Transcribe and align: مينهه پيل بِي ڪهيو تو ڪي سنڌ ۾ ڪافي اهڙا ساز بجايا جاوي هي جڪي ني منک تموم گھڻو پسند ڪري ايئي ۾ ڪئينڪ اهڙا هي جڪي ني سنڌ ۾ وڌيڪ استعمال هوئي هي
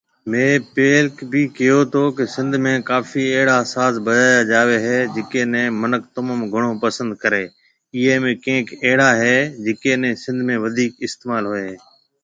مينهه 0.31 0.63
پيل 0.75 1.05
بِي 1.31 1.43
ڪهيو 1.57 1.79
تو 1.93 2.01
ڪي 2.15 2.23
سنڌ 2.35 2.51
۾ 2.67 2.73
ڪافي 2.89 3.23
اهڙا 3.37 3.57
ساز 3.73 3.93
بجايا 4.05 4.39
جاوي 4.51 4.77
هي 4.85 4.97
جڪي 5.15 5.43
ني 5.53 5.63
منک 5.81 6.01
تموم 6.15 6.39
گھڻو 6.53 6.71
پسند 6.83 7.09
ڪري 7.23 7.43
ايئي 7.95 8.17
۾ 8.27 8.31
ڪئينڪ 8.43 8.67
اهڙا 8.85 9.09
هي 9.21 9.37
جڪي 9.65 9.93
ني 10.01 10.11
سنڌ 10.23 10.39
۾ 10.51 10.55
وڌيڪ 10.63 10.91
استعمال 11.07 11.43
هوئي 11.49 11.63
هي 11.69 11.75